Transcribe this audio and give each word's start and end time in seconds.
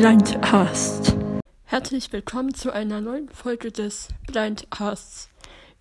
Blindcast. 0.00 1.14
Herzlich 1.64 2.10
willkommen 2.10 2.54
zu 2.54 2.72
einer 2.72 3.02
neuen 3.02 3.28
Folge 3.28 3.70
des 3.70 4.08
Blindcasts. 4.26 5.28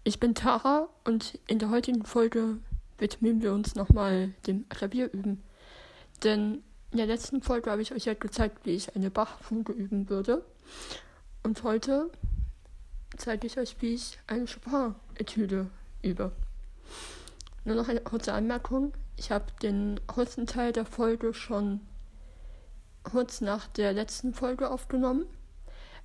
Ich 0.04 0.20
bin 0.20 0.36
Tara 0.36 0.90
und 1.06 1.40
in 1.48 1.58
der 1.58 1.70
heutigen 1.70 2.04
Folge 2.04 2.58
widmen 2.98 3.42
wir 3.42 3.54
uns 3.54 3.76
nochmal 3.76 4.34
dem 4.46 4.68
Klavier 4.68 5.10
üben. 5.14 5.42
Denn 6.26 6.66
in 6.92 6.98
der 6.98 7.06
letzten 7.06 7.42
Folge 7.42 7.72
habe 7.72 7.82
ich 7.82 7.94
euch 7.94 8.04
ja 8.04 8.14
gezeigt, 8.14 8.66
wie 8.66 8.72
ich 8.72 8.94
eine 8.94 9.10
Bach-Fuge 9.10 9.72
üben 9.72 10.10
würde. 10.10 10.44
Und 11.42 11.64
heute 11.64 12.12
zeige 13.16 13.48
ich 13.48 13.58
euch, 13.58 13.78
wie 13.80 13.94
ich 13.94 14.20
eine 14.28 14.48
Chopin-Etüde 14.48 15.68
übe. 16.02 16.34
Nur 17.64 17.78
noch 17.78 17.88
eine 17.88 18.02
kurze 18.02 18.34
Anmerkung. 18.34 18.92
Ich 19.16 19.32
habe 19.32 19.46
den 19.62 19.98
größten 20.08 20.46
Teil 20.46 20.74
der 20.74 20.86
Folge 20.86 21.34
schon 21.34 21.80
kurz 23.10 23.42
nach 23.42 23.68
der 23.68 23.94
letzten 23.94 24.34
Folge 24.34 24.70
aufgenommen. 24.70 25.26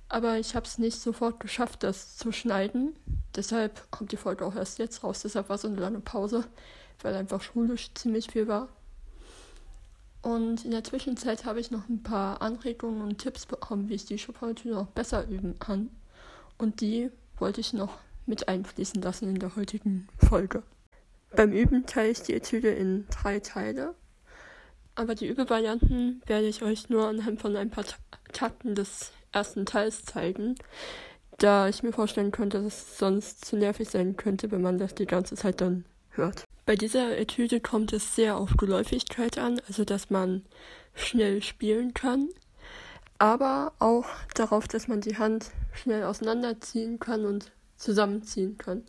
Aber 0.07 0.37
ich 0.37 0.55
habe 0.55 0.65
es 0.65 0.77
nicht 0.77 0.99
sofort 0.99 1.39
geschafft, 1.39 1.83
das 1.83 2.17
zu 2.17 2.31
schneiden. 2.31 2.95
Deshalb 3.35 3.89
kommt 3.91 4.11
die 4.11 4.17
Folge 4.17 4.45
auch 4.45 4.55
erst 4.55 4.77
jetzt 4.77 5.03
raus. 5.03 5.21
Deshalb 5.21 5.49
war 5.49 5.57
so 5.57 5.67
eine 5.67 5.79
lange 5.79 5.99
Pause, 5.99 6.45
weil 7.01 7.15
einfach 7.15 7.41
schulisch 7.41 7.93
ziemlich 7.95 8.29
viel 8.31 8.47
war. 8.47 8.69
Und 10.21 10.65
in 10.65 10.71
der 10.71 10.83
Zwischenzeit 10.83 11.45
habe 11.45 11.59
ich 11.59 11.71
noch 11.71 11.87
ein 11.87 12.01
paar 12.01 12.41
Anregungen 12.41 13.01
und 13.01 13.19
Tipps 13.19 13.45
bekommen, 13.45 13.89
wie 13.89 13.93
ich 13.93 14.05
die 14.05 14.17
Chopin-Etüde 14.17 14.73
noch 14.73 14.87
besser 14.87 15.27
üben 15.27 15.59
kann. 15.59 15.89
Und 16.57 16.81
die 16.81 17.11
wollte 17.37 17.61
ich 17.61 17.73
noch 17.73 17.97
mit 18.25 18.47
einfließen 18.47 19.01
lassen 19.01 19.29
in 19.29 19.39
der 19.39 19.55
heutigen 19.55 20.07
Folge. 20.17 20.63
Beim 21.35 21.51
Üben 21.51 21.85
teile 21.85 22.11
ich 22.11 22.21
die 22.21 22.33
Etüde 22.33 22.69
in 22.69 23.05
drei 23.09 23.39
Teile. 23.39 23.93
Aber 24.95 25.13
die 25.13 25.27
Übevarianten 25.27 26.21
werde 26.25 26.47
ich 26.47 26.63
euch 26.63 26.89
nur 26.89 27.07
anhand 27.07 27.41
von 27.41 27.55
ein 27.55 27.69
paar 27.69 27.83
Takten 28.31 28.75
des 28.75 29.11
ersten 29.33 29.65
Teils 29.65 30.05
zeigen, 30.05 30.55
da 31.37 31.67
ich 31.67 31.83
mir 31.83 31.91
vorstellen 31.91 32.31
könnte, 32.31 32.63
dass 32.63 32.91
es 32.91 32.97
sonst 32.97 33.43
zu 33.43 33.57
nervig 33.57 33.89
sein 33.89 34.15
könnte, 34.15 34.51
wenn 34.51 34.61
man 34.61 34.77
das 34.77 34.95
die 34.95 35.05
ganze 35.05 35.35
Zeit 35.35 35.59
dann 35.59 35.83
hört. 36.11 36.45
Bei 36.65 36.75
dieser 36.75 37.17
Etüde 37.17 37.59
kommt 37.59 37.93
es 37.93 38.15
sehr 38.15 38.37
auf 38.37 38.55
Geläufigkeit 38.57 39.37
an, 39.37 39.61
also 39.67 39.83
dass 39.83 40.09
man 40.09 40.43
schnell 40.95 41.43
spielen 41.43 41.93
kann, 41.93 42.29
aber 43.19 43.73
auch 43.79 44.05
darauf, 44.33 44.67
dass 44.67 44.87
man 44.87 45.01
die 45.01 45.17
Hand 45.17 45.51
schnell 45.73 46.05
auseinanderziehen 46.05 46.99
kann 46.99 47.25
und 47.25 47.51
zusammenziehen 47.75 48.57
kann. 48.57 48.83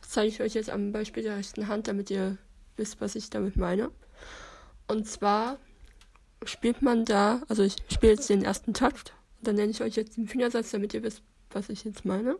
Das 0.00 0.10
zeige 0.10 0.28
ich 0.28 0.40
euch 0.40 0.54
jetzt 0.54 0.70
am 0.70 0.92
Beispiel 0.92 1.24
der 1.24 1.36
rechten 1.36 1.66
Hand, 1.66 1.88
damit 1.88 2.10
ihr 2.10 2.38
wisst, 2.76 3.00
was 3.00 3.16
ich 3.16 3.28
damit 3.28 3.56
meine. 3.56 3.90
Und 4.92 5.08
zwar 5.08 5.56
spielt 6.44 6.82
man 6.82 7.06
da, 7.06 7.40
also 7.48 7.62
ich 7.62 7.76
spiele 7.90 8.12
jetzt 8.12 8.28
den 8.28 8.44
ersten 8.44 8.74
Takt 8.74 9.14
und 9.38 9.46
dann 9.46 9.54
nenne 9.54 9.70
ich 9.70 9.80
euch 9.82 9.96
jetzt 9.96 10.18
den 10.18 10.28
Fingersatz, 10.28 10.70
damit 10.70 10.92
ihr 10.92 11.02
wisst, 11.02 11.22
was 11.50 11.70
ich 11.70 11.84
jetzt 11.84 12.04
meine. 12.04 12.36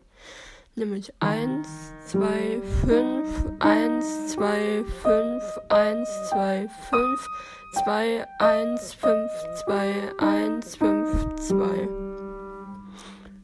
Nämlich 0.75 1.14
1, 1.20 1.67
2, 2.08 2.61
5, 2.84 3.28
1, 3.58 4.27
2, 4.34 4.84
5, 5.03 5.61
1, 5.70 6.08
2, 6.28 6.69
5, 6.91 7.28
2, 7.84 8.27
1, 8.39 8.95
5, 8.97 9.30
2, 9.64 10.12
1, 10.19 10.77
5, 10.77 11.34
2. 11.36 11.89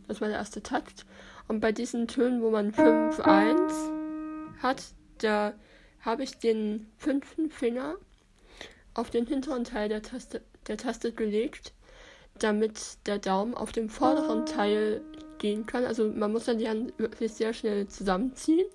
Das 0.07 0.21
war 0.21 0.29
der 0.29 0.37
erste 0.37 0.63
Takt. 0.63 1.07
Und 1.47 1.61
bei 1.61 1.73
diesen 1.73 2.09
Tönen, 2.09 2.43
wo 2.43 2.51
man 2.51 2.73
5, 2.73 3.21
1 3.21 3.73
hat, 4.63 4.83
da 5.17 5.55
habe 6.01 6.25
ich 6.25 6.39
den 6.39 6.93
fünften 6.99 7.49
Finger 7.49 7.97
auf 8.99 9.11
den 9.11 9.27
hinteren 9.27 9.65
Teil 9.65 9.89
der 9.89 10.03
Taste, 10.03 10.43
der 10.67 10.77
Taste 10.77 11.13
gelegt, 11.13 11.73
damit 12.39 12.99
der 13.07 13.19
Daumen 13.19 13.55
auf 13.55 13.71
dem 13.73 13.89
vorderen 13.89 14.45
Teil 14.45 15.01
gehen 15.39 15.67
kann. 15.67 15.85
Also 15.85 16.09
man 16.09 16.33
muss 16.33 16.47
dann 16.47 16.59
die 16.59 16.69
Hand 16.69 16.99
wirklich 16.99 17.33
sehr 17.33 17.55
schnell 17.55 17.87
zusammenziehen. 17.87 18.67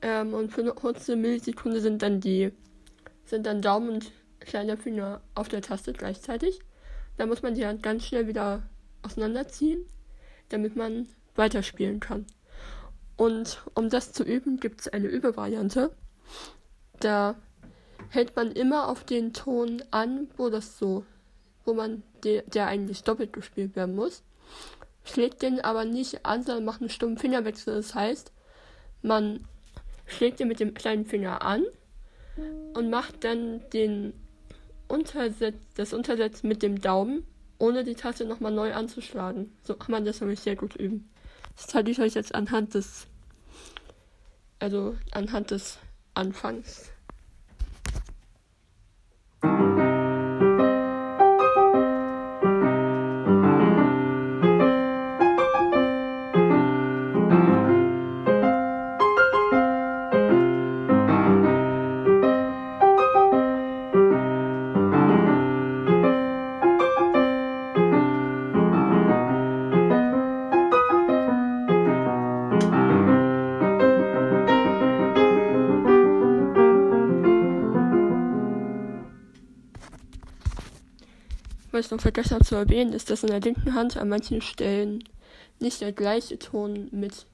Ähm, 0.00 0.32
und 0.32 0.52
für 0.52 0.60
eine 0.60 0.72
kurze 0.72 1.16
Millisekunde 1.16 1.80
sind 1.80 2.02
dann 2.02 2.20
die 2.20 2.52
sind 3.24 3.46
dann 3.46 3.62
Daumen 3.62 3.88
und 3.88 4.12
kleiner 4.38 4.76
Finger 4.76 5.22
auf 5.34 5.48
der 5.48 5.62
Taste 5.62 5.92
gleichzeitig. 5.92 6.60
Da 7.16 7.26
muss 7.26 7.42
man 7.42 7.54
die 7.54 7.66
Hand 7.66 7.82
ganz 7.82 8.04
schnell 8.04 8.28
wieder 8.28 8.62
auseinanderziehen, 9.02 9.84
damit 10.50 10.76
man 10.76 11.08
weiterspielen 11.34 12.00
kann. 12.00 12.26
Und 13.16 13.64
um 13.74 13.88
das 13.88 14.12
zu 14.12 14.24
üben, 14.24 14.58
gibt 14.58 14.82
es 14.82 14.88
eine 14.88 15.08
Übevariante. 15.08 15.90
Da 17.00 17.36
hält 18.14 18.36
man 18.36 18.52
immer 18.52 18.88
auf 18.88 19.04
den 19.04 19.32
Ton 19.32 19.82
an, 19.90 20.28
wo 20.36 20.48
das 20.48 20.78
so, 20.78 21.04
wo 21.64 21.74
man 21.74 22.02
de, 22.22 22.42
der 22.46 22.66
eigentlich 22.66 23.02
doppelt 23.02 23.32
gespielt 23.32 23.76
werden 23.76 23.94
muss. 23.94 24.22
Schlägt 25.04 25.42
den 25.42 25.60
aber 25.60 25.84
nicht 25.84 26.24
an, 26.24 26.42
sondern 26.42 26.64
macht 26.64 26.80
einen 26.80 26.90
stummen 26.90 27.18
Fingerwechsel. 27.18 27.74
Das 27.74 27.94
heißt, 27.94 28.32
man 29.02 29.46
schlägt 30.06 30.40
den 30.40 30.48
mit 30.48 30.60
dem 30.60 30.74
kleinen 30.74 31.06
Finger 31.06 31.42
an 31.42 31.64
und 32.74 32.90
macht 32.90 33.24
dann 33.24 33.62
den 33.72 34.14
Untersetz, 34.88 35.56
das 35.76 35.92
Untersetzen 35.92 36.48
mit 36.48 36.62
dem 36.62 36.80
Daumen, 36.80 37.26
ohne 37.58 37.84
die 37.84 37.94
Taste 37.94 38.24
nochmal 38.24 38.52
neu 38.52 38.74
anzuschlagen. 38.74 39.56
So 39.62 39.74
kann 39.74 39.92
man 39.92 40.04
das 40.04 40.20
nämlich 40.20 40.40
sehr 40.40 40.56
gut 40.56 40.76
üben. 40.76 41.10
Das 41.56 41.66
zeige 41.68 41.90
ich 41.90 42.00
euch 42.00 42.14
jetzt 42.14 42.34
anhand 42.34 42.74
des, 42.74 43.06
also 44.58 44.96
anhand 45.12 45.50
des 45.50 45.78
Anfangs. 46.14 46.93
Ich 81.84 81.90
noch 81.90 82.00
vergessen 82.00 82.34
habe 82.34 82.44
zu 82.44 82.54
erwähnen, 82.54 82.92
ist, 82.92 83.10
dass 83.10 83.22
in 83.22 83.30
der 83.30 83.40
linken 83.40 83.74
Hand 83.74 83.96
an 83.96 84.08
manchen 84.08 84.40
Stellen 84.40 85.04
nicht 85.60 85.80
der 85.80 85.92
gleiche 85.92 86.38
Ton 86.38 86.88
mit 86.90 87.26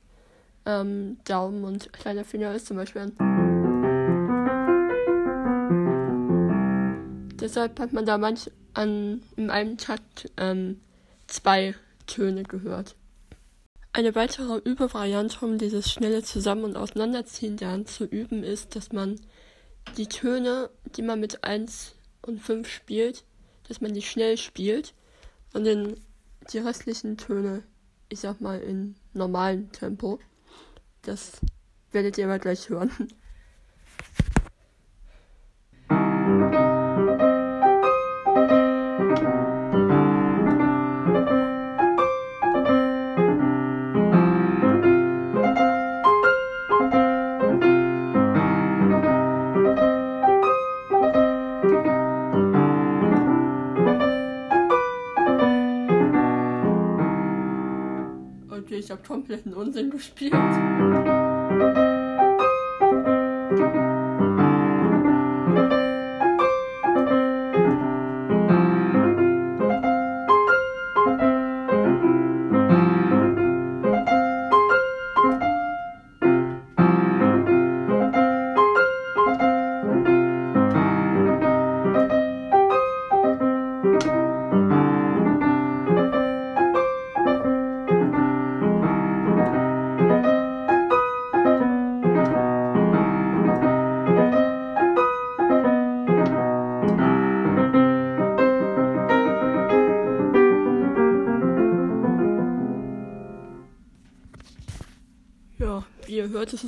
ähm, 0.67 1.19
Daumen 1.25 1.65
und 1.65 1.93
kleiner 1.93 2.25
Finger 2.25 2.55
ist, 2.55 2.67
zum 2.67 2.77
Beispiel. 2.77 3.13
Deshalb 7.41 7.81
hat 7.81 7.93
man 7.93 8.05
da 8.05 8.19
manch 8.19 8.51
an 8.75 9.23
in 9.37 9.51
einem 9.51 9.79
Takt 9.79 10.31
ähm, 10.37 10.81
zwei 11.27 11.75
Töne 12.07 12.43
gehört. 12.43 12.97
Eine 13.93 14.15
weitere 14.15 14.59
Übevariante, 14.59 15.45
um 15.45 15.59
dieses 15.59 15.91
schnelle 15.91 16.23
Zusammen- 16.23 16.65
und 16.65 16.77
Auseinanderziehen 16.77 17.57
der 17.57 17.71
Hand 17.71 17.89
zu 17.89 18.05
üben, 18.05 18.45
ist, 18.45 18.77
dass 18.77 18.93
man 18.93 19.21
die 19.97 20.07
Töne, 20.07 20.71
die 20.97 21.03
man 21.03 21.19
mit 21.19 21.43
1 21.43 21.97
und 22.23 22.41
5 22.41 22.69
spielt, 22.69 23.25
dass 23.71 23.81
man 23.81 23.95
die 23.95 24.03
schnell 24.03 24.37
spielt 24.37 24.95
und 25.53 25.65
dann 25.65 25.95
die 26.53 26.59
restlichen 26.59 27.17
Töne, 27.17 27.63
ich 28.09 28.19
sag 28.19 28.41
mal, 28.41 28.61
in 28.61 28.97
normalem 29.13 29.71
Tempo. 29.71 30.19
Das 31.03 31.41
werdet 31.93 32.19
ihr 32.19 32.25
aber 32.25 32.41
gleich 32.41 32.69
hören. 32.69 32.91
Kompletten 59.31 59.55
Unsinn 59.55 59.91
gespielt. 59.91 60.90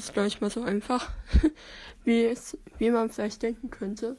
Ist 0.02 0.14
gar 0.14 0.24
nicht 0.24 0.40
mal 0.40 0.50
so 0.50 0.62
einfach, 0.62 1.10
wie, 2.04 2.24
es, 2.24 2.58
wie 2.78 2.90
man 2.90 3.10
vielleicht 3.10 3.42
denken 3.42 3.70
könnte. 3.70 4.16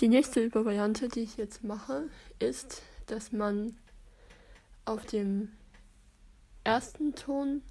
Die 0.00 0.08
nächste 0.08 0.42
Übervariante, 0.42 1.08
die 1.08 1.20
ich 1.20 1.36
jetzt 1.36 1.62
mache, 1.62 2.08
ist, 2.38 2.82
dass 3.06 3.32
man 3.32 3.76
auf 4.84 5.06
dem 5.06 5.52
ersten 6.64 7.14
Ton 7.14 7.62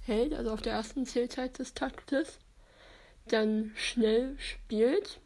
hält, 0.00 0.34
also 0.34 0.50
auf 0.50 0.62
der 0.62 0.72
ersten 0.72 1.06
Zählzeit 1.06 1.58
des 1.58 1.74
Taktes, 1.74 2.38
dann 3.28 3.72
schnell 3.76 4.36
spielt 4.38 5.20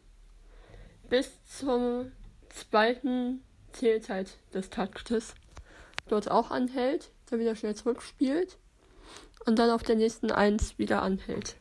bis 1.09 1.31
zur 1.45 2.11
zweiten 2.49 3.41
Zählzeit 3.71 4.37
des 4.53 4.69
Taktes 4.69 5.33
dort 6.07 6.29
auch 6.29 6.51
anhält, 6.51 7.11
dann 7.29 7.39
wieder 7.39 7.55
schnell 7.55 7.75
zurückspielt 7.75 8.57
und 9.45 9.57
dann 9.59 9.69
auf 9.69 9.83
der 9.83 9.95
nächsten 9.95 10.31
Eins 10.31 10.77
wieder 10.77 11.01
anhält. 11.01 11.55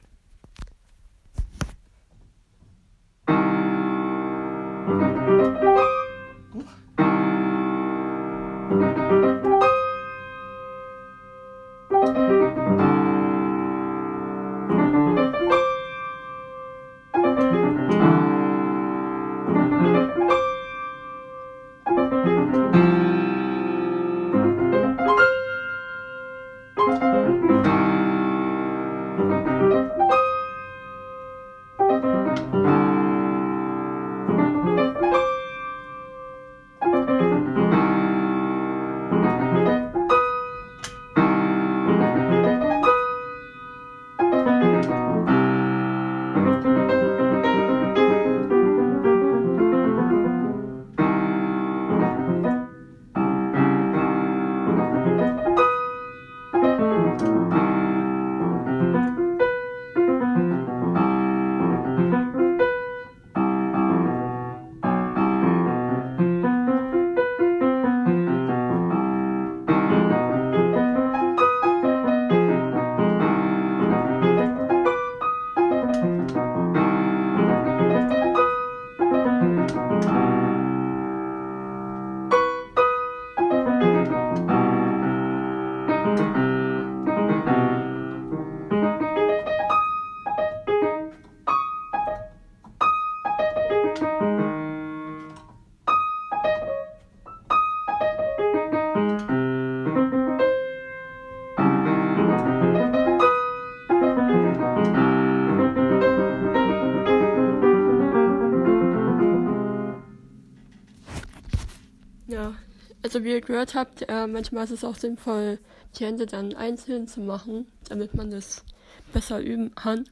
Ihr 113.40 113.46
gehört 113.46 113.74
habt, 113.74 114.02
äh, 114.08 114.26
manchmal 114.26 114.64
ist 114.64 114.70
es 114.70 114.84
auch 114.84 114.96
sinnvoll, 114.96 115.58
die 115.98 116.04
Hände 116.04 116.26
dann 116.26 116.54
einzeln 116.54 117.08
zu 117.08 117.20
machen, 117.20 117.66
damit 117.88 118.14
man 118.14 118.30
das 118.30 118.64
besser 119.12 119.40
üben 119.40 119.74
kann. 119.74 120.04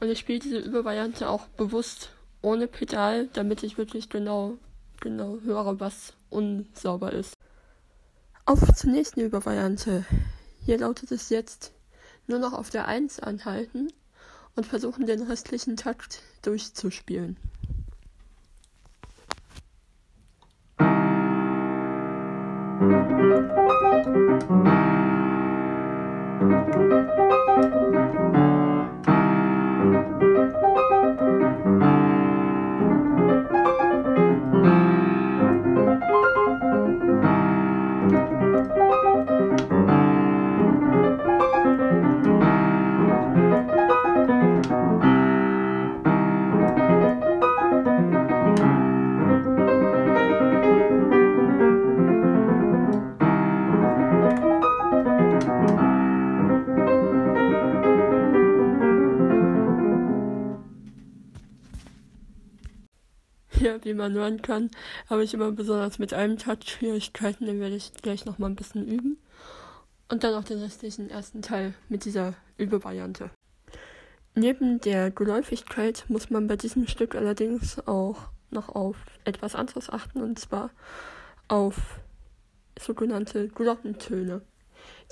Und 0.00 0.08
ich 0.08 0.18
spiele 0.18 0.40
diese 0.40 0.58
Übervariante 0.58 1.28
auch 1.28 1.46
bewusst 1.46 2.10
ohne 2.42 2.66
Pedal, 2.66 3.28
damit 3.32 3.62
ich 3.62 3.78
wirklich 3.78 4.08
genau, 4.08 4.58
genau 5.00 5.38
höre, 5.44 5.78
was 5.78 6.14
unsauber 6.30 7.12
ist. 7.12 7.34
Auf 8.44 8.60
zur 8.74 8.90
nächsten 8.90 9.20
Übervariante. 9.20 10.04
Hier 10.64 10.78
lautet 10.78 11.12
es 11.12 11.30
jetzt 11.30 11.72
nur 12.26 12.40
noch 12.40 12.52
auf 12.52 12.70
der 12.70 12.88
1 12.88 13.20
anhalten 13.20 13.92
und 14.56 14.66
versuchen 14.66 15.06
den 15.06 15.22
restlichen 15.22 15.76
Takt 15.76 16.22
durchzuspielen. 16.42 17.36
Música 23.24 23.64
Ja, 63.64 63.82
wie 63.82 63.94
man 63.94 64.12
hören 64.12 64.42
kann, 64.42 64.70
habe 65.08 65.24
ich 65.24 65.32
immer 65.32 65.50
besonders 65.50 65.98
mit 65.98 66.12
einem 66.12 66.36
Touch 66.36 66.68
Schwierigkeiten, 66.68 67.46
den 67.46 67.60
werde 67.60 67.76
ich 67.76 67.94
gleich 68.02 68.26
nochmal 68.26 68.50
ein 68.50 68.56
bisschen 68.56 68.86
üben. 68.86 69.16
Und 70.10 70.22
dann 70.22 70.34
auch 70.34 70.44
den 70.44 70.58
restlichen 70.58 71.08
ersten 71.08 71.40
Teil 71.40 71.72
mit 71.88 72.04
dieser 72.04 72.34
Übevariante. 72.58 73.30
Neben 74.34 74.82
der 74.82 75.10
Geläufigkeit 75.10 76.04
muss 76.08 76.28
man 76.28 76.46
bei 76.46 76.56
diesem 76.56 76.86
Stück 76.86 77.14
allerdings 77.14 77.78
auch 77.88 78.28
noch 78.50 78.68
auf 78.68 78.96
etwas 79.24 79.54
anderes 79.54 79.88
achten, 79.88 80.20
und 80.20 80.38
zwar 80.38 80.68
auf 81.48 82.00
sogenannte 82.78 83.48
Glockentöne. 83.48 84.42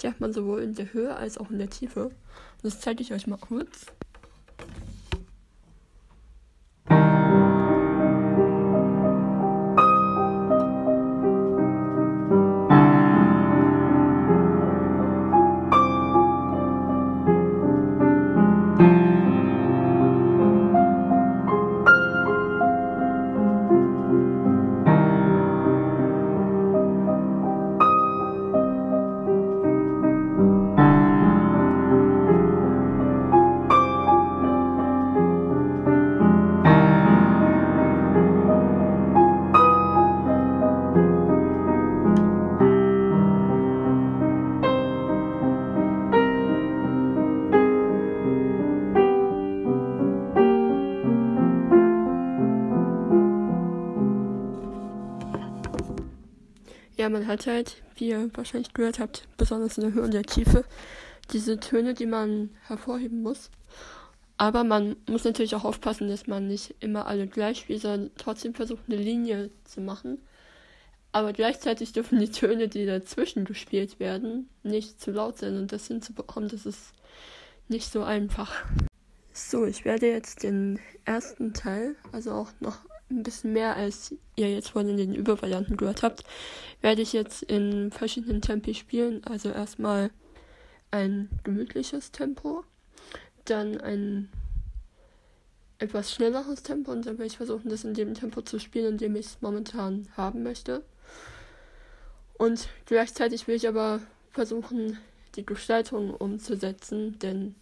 Die 0.02 0.08
hat 0.08 0.20
man 0.20 0.34
sowohl 0.34 0.60
in 0.60 0.74
der 0.74 0.92
Höhe 0.92 1.16
als 1.16 1.38
auch 1.38 1.50
in 1.50 1.58
der 1.58 1.70
Tiefe. 1.70 2.08
Und 2.08 2.14
das 2.64 2.80
zeige 2.80 3.00
ich 3.00 3.14
euch 3.14 3.26
mal 3.26 3.38
kurz. 3.38 3.86
Man 57.22 57.30
hat 57.30 57.46
halt, 57.46 57.76
wie 57.94 58.08
ihr 58.08 58.30
wahrscheinlich 58.34 58.74
gehört 58.74 58.98
habt, 58.98 59.28
besonders 59.36 59.78
in 59.78 59.84
der 59.84 59.92
Höhe 59.92 60.02
und 60.02 60.12
der 60.12 60.24
Tiefe, 60.24 60.64
diese 61.32 61.60
Töne, 61.60 61.94
die 61.94 62.06
man 62.06 62.50
hervorheben 62.66 63.22
muss. 63.22 63.50
Aber 64.38 64.64
man 64.64 64.96
muss 65.08 65.22
natürlich 65.22 65.54
auch 65.54 65.64
aufpassen, 65.64 66.08
dass 66.08 66.26
man 66.26 66.48
nicht 66.48 66.74
immer 66.80 67.06
alle 67.06 67.28
gleich 67.28 67.60
spielt, 67.60 67.82
sondern 67.82 68.10
trotzdem 68.16 68.54
versucht, 68.54 68.82
eine 68.88 68.96
Linie 68.96 69.50
zu 69.62 69.80
machen. 69.80 70.18
Aber 71.12 71.32
gleichzeitig 71.32 71.92
dürfen 71.92 72.18
die 72.18 72.30
Töne, 72.30 72.66
die 72.66 72.86
dazwischen 72.86 73.44
gespielt 73.44 74.00
werden, 74.00 74.48
nicht 74.64 75.00
zu 75.00 75.12
laut 75.12 75.38
sein. 75.38 75.56
Und 75.56 75.70
das 75.70 75.86
hinzubekommen, 75.86 76.48
das 76.48 76.66
ist 76.66 76.92
nicht 77.68 77.92
so 77.92 78.02
einfach. 78.02 78.64
So, 79.32 79.64
ich 79.64 79.84
werde 79.84 80.08
jetzt 80.08 80.42
den 80.42 80.80
ersten 81.04 81.52
Teil, 81.52 81.94
also 82.10 82.32
auch 82.32 82.50
noch 82.58 82.78
ein 83.12 83.22
bisschen 83.22 83.52
mehr 83.52 83.76
als 83.76 84.14
ihr 84.36 84.50
jetzt 84.50 84.70
vorhin 84.70 84.90
in 84.90 84.96
den 84.96 85.14
Übervarianten 85.14 85.76
gehört 85.76 86.02
habt, 86.02 86.24
werde 86.80 87.02
ich 87.02 87.12
jetzt 87.12 87.42
in 87.42 87.90
verschiedenen 87.90 88.42
Tempi 88.42 88.74
spielen. 88.74 89.22
Also 89.24 89.50
erstmal 89.50 90.10
ein 90.90 91.28
gemütliches 91.44 92.12
Tempo, 92.12 92.64
dann 93.44 93.80
ein 93.80 94.28
etwas 95.78 96.12
schnelleres 96.12 96.62
Tempo 96.62 96.92
und 96.92 97.06
dann 97.06 97.18
werde 97.18 97.26
ich 97.26 97.36
versuchen, 97.36 97.68
das 97.68 97.84
in 97.84 97.94
dem 97.94 98.14
Tempo 98.14 98.42
zu 98.42 98.60
spielen, 98.60 98.92
in 98.92 98.98
dem 98.98 99.16
ich 99.16 99.26
es 99.26 99.38
momentan 99.40 100.08
haben 100.16 100.42
möchte. 100.42 100.84
Und 102.34 102.68
gleichzeitig 102.86 103.48
will 103.48 103.56
ich 103.56 103.66
aber 103.66 104.00
versuchen, 104.30 104.98
die 105.34 105.44
Gestaltung 105.44 106.14
umzusetzen, 106.14 107.18
denn 107.18 107.54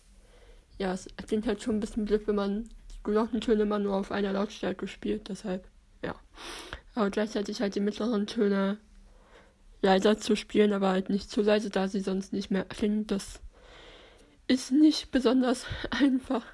ja, 0.79 0.93
es 0.93 1.09
klingt 1.27 1.47
halt 1.47 1.63
schon 1.63 1.77
ein 1.77 1.81
bisschen 1.81 2.05
blöd, 2.05 2.27
wenn 2.27 2.35
man 2.35 2.69
Glockentöne 3.03 3.63
immer 3.63 3.79
nur 3.79 3.97
auf 3.97 4.13
einer 4.13 4.33
Lautstärke 4.33 4.87
spielt, 4.89 5.29
deshalb, 5.29 5.67
ja. 6.05 6.15
Aber 6.95 7.11
gleichzeitig 7.11 7.61
halt 7.61 7.75
die 7.75 7.81
mittleren 7.81 8.27
Töne 8.27 8.79
leiser 9.83 10.19
zu 10.19 10.37
spielen, 10.37 10.73
aber 10.73 10.91
halt 10.91 11.09
nicht 11.09 11.31
zu 11.31 11.43
leise, 11.43 11.71
da 11.71 11.89
sie 11.89 12.01
sonst 12.01 12.33
nicht 12.33 12.51
mehr 12.51 12.65
klingen. 12.65 13.07
Das 13.07 13.41
ist 14.47 14.73
nicht 14.73 15.11
besonders 15.11 15.67
einfach. 15.91 16.45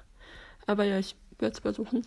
Aber 0.65 0.83
ja, 0.83 0.99
ich 0.99 1.15
werde 1.39 1.53
es 1.53 1.59
versuchen. 1.59 2.05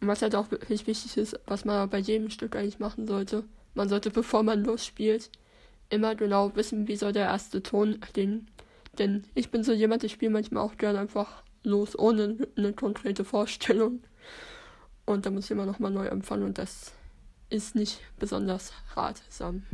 Und 0.00 0.08
was 0.08 0.22
halt 0.22 0.34
auch 0.34 0.50
wirklich 0.50 0.86
wichtig 0.86 1.16
ist, 1.16 1.38
was 1.46 1.64
man 1.64 1.88
bei 1.88 1.98
jedem 1.98 2.30
Stück 2.30 2.56
eigentlich 2.56 2.78
machen 2.78 3.06
sollte, 3.06 3.44
man 3.74 3.88
sollte, 3.88 4.10
bevor 4.10 4.42
man 4.42 4.64
losspielt, 4.64 5.30
immer 5.90 6.14
genau 6.14 6.54
wissen, 6.56 6.88
wie 6.88 6.96
soll 6.96 7.12
der 7.12 7.26
erste 7.26 7.62
Ton 7.62 8.00
klingen. 8.00 8.48
Denn 8.98 9.24
ich 9.34 9.50
bin 9.50 9.64
so 9.64 9.72
jemand, 9.72 10.04
ich 10.04 10.12
spiele 10.12 10.30
manchmal 10.30 10.62
auch 10.62 10.76
gerne 10.76 11.00
einfach 11.00 11.42
los, 11.64 11.98
ohne 11.98 12.36
eine 12.56 12.72
konkrete 12.72 13.24
Vorstellung. 13.24 14.02
Und 15.04 15.26
da 15.26 15.30
muss 15.30 15.46
ich 15.46 15.50
immer 15.50 15.66
nochmal 15.66 15.90
neu 15.90 16.08
anfangen 16.10 16.44
und 16.44 16.58
das 16.58 16.92
ist 17.50 17.74
nicht 17.74 18.00
besonders 18.18 18.72
ratsam. 18.94 19.64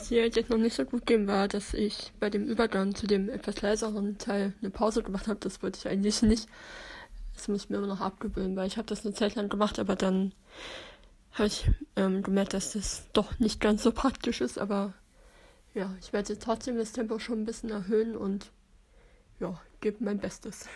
Was 0.00 0.08
hier 0.08 0.26
jetzt 0.26 0.48
noch 0.48 0.56
nicht 0.56 0.74
so 0.74 0.86
gut 0.86 1.04
ging, 1.04 1.26
war, 1.26 1.46
dass 1.46 1.74
ich 1.74 2.10
bei 2.18 2.30
dem 2.30 2.46
Übergang 2.46 2.94
zu 2.94 3.06
dem 3.06 3.28
etwas 3.28 3.60
leiseren 3.60 4.16
Teil 4.16 4.54
eine 4.62 4.70
Pause 4.70 5.02
gemacht 5.02 5.28
habe. 5.28 5.38
Das 5.40 5.62
wollte 5.62 5.78
ich 5.78 5.88
eigentlich 5.88 6.22
nicht. 6.22 6.48
Das 7.34 7.48
muss 7.48 7.64
ich 7.64 7.70
mir 7.70 7.76
immer 7.76 7.86
noch 7.86 8.00
abgewöhnen, 8.00 8.56
weil 8.56 8.66
ich 8.66 8.78
habe 8.78 8.86
das 8.86 9.04
eine 9.04 9.12
Zeit 9.14 9.34
lang 9.34 9.50
gemacht, 9.50 9.78
aber 9.78 9.96
dann 9.96 10.32
habe 11.32 11.48
ich 11.48 11.70
ähm, 11.96 12.22
gemerkt, 12.22 12.54
dass 12.54 12.72
das 12.72 13.08
doch 13.12 13.38
nicht 13.40 13.60
ganz 13.60 13.82
so 13.82 13.92
praktisch 13.92 14.40
ist. 14.40 14.58
Aber 14.58 14.94
ja, 15.74 15.94
ich 16.00 16.14
werde 16.14 16.38
trotzdem 16.38 16.78
das 16.78 16.92
Tempo 16.92 17.18
schon 17.18 17.42
ein 17.42 17.46
bisschen 17.46 17.68
erhöhen 17.68 18.16
und 18.16 18.52
ja, 19.38 19.60
gebe 19.82 20.02
mein 20.02 20.18
Bestes. 20.18 20.66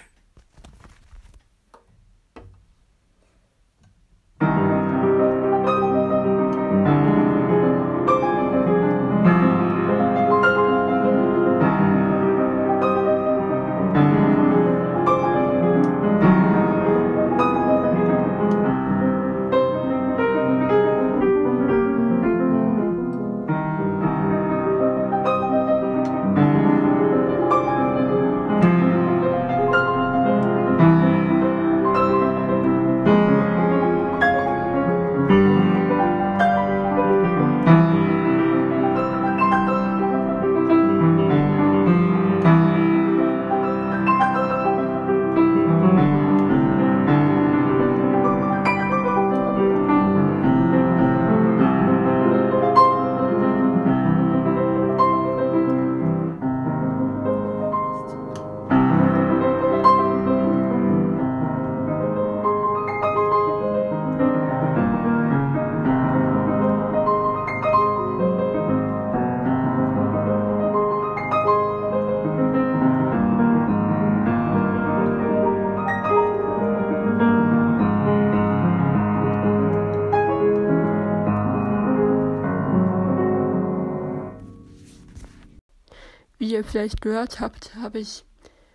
Vielleicht 86.67 87.01
gehört 87.01 87.41
habt, 87.41 87.75
habe 87.77 87.99
ich 87.99 88.25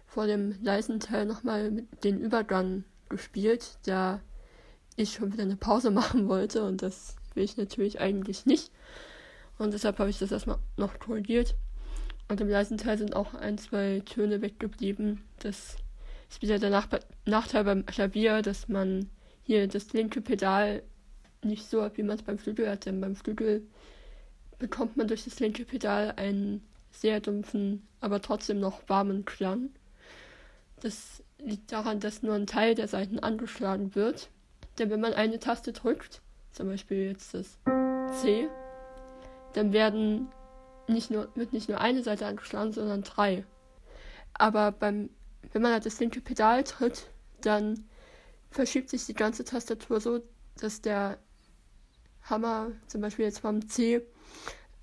vor 0.08 0.28
dem 0.28 0.56
leisen 0.62 1.00
Teil 1.00 1.26
nochmal 1.26 1.84
den 2.04 2.20
Übergang 2.20 2.84
gespielt, 3.10 3.78
da 3.86 4.22
ich 4.96 5.14
schon 5.14 5.34
wieder 5.34 5.44
eine 5.44 5.56
Pause 5.56 5.92
machen 5.92 6.28
wollte 6.28 6.64
und 6.64 6.82
das 6.82 7.16
will 7.34 7.44
ich 7.44 7.58
natürlich 7.58 8.00
eigentlich 8.00 8.46
nicht. 8.46 8.72
Und 9.58 9.74
deshalb 9.74 10.00
habe 10.00 10.10
ich 10.10 10.20
das 10.20 10.32
erstmal 10.32 10.58
noch 10.78 11.00
korrigiert. 11.00 11.56
Und 12.30 12.40
im 12.42 12.48
leisen 12.48 12.78
Teil 12.78 12.98
sind 12.98 13.16
auch 13.16 13.34
ein, 13.34 13.58
zwei 13.58 14.02
Töne 14.06 14.42
weggeblieben. 14.42 15.24
Das 15.40 15.76
ist 16.30 16.42
wieder 16.42 16.60
der 16.60 16.70
Nach 16.70 16.88
Nachteil 17.26 17.64
beim 17.64 17.86
Klavier, 17.86 18.42
dass 18.42 18.70
man 18.70 19.10
hier 19.42 19.68
das 19.68 19.92
linke 19.94 20.22
Pedal 20.22 20.84
nicht 21.44 21.70
so 21.70 21.82
hat, 21.82 21.98
wie 21.98 22.04
man 22.04 22.18
es 22.18 22.24
beim 22.24 22.38
Flügel 22.38 22.70
hat. 22.70 22.86
Denn 22.86 23.02
beim 23.02 23.16
Flügel 23.16 23.68
bekommt 24.60 24.96
man 24.96 25.08
durch 25.08 25.26
das 25.26 25.40
linke 25.40 25.66
Pedal 25.66 26.14
einen 26.16 26.62
sehr 26.92 27.20
dumpfen, 27.20 27.88
aber 28.02 28.22
trotzdem 28.22 28.60
noch 28.60 28.82
warmen 28.88 29.26
Klang. 29.26 29.70
Das 30.82 31.24
liegt 31.40 31.72
daran, 31.72 32.00
dass 32.00 32.24
nur 32.24 32.36
ein 32.36 32.48
Teil 32.48 32.76
der 32.76 32.88
Seiten 32.88 33.20
angeschlagen 33.20 33.96
wird. 33.96 34.30
Denn 34.78 34.90
wenn 34.90 35.02
man 35.02 35.14
eine 35.14 35.40
Taste 35.40 35.74
drückt, 35.74 36.22
zum 36.52 36.68
Beispiel 36.68 37.08
jetzt 37.08 37.34
das 37.34 37.58
C, 38.22 38.48
dann 39.54 39.74
werden 39.74 40.28
nicht 40.88 41.12
nur, 41.12 41.30
wird 41.36 41.54
nicht 41.54 41.70
nur 41.70 41.80
eine 41.80 42.04
Seite 42.04 42.26
angeschlagen, 42.26 42.72
sondern 42.72 43.04
drei. 43.04 43.46
Aber 44.34 44.72
beim, 44.72 45.10
wenn 45.52 45.62
man 45.62 45.74
halt 45.74 45.86
das 45.86 46.00
linke 46.00 46.22
Pedal 46.22 46.64
tritt, 46.64 47.08
dann 47.42 47.86
verschiebt 48.52 48.90
sich 48.90 49.06
die 49.06 49.14
ganze 49.14 49.44
Tastatur 49.44 50.00
so, 50.00 50.22
dass 50.60 50.82
der 50.82 51.18
Hammer, 52.24 52.72
zum 52.88 53.02
Beispiel 53.02 53.26
jetzt 53.26 53.42
beim 53.42 53.68
C, 53.68 54.02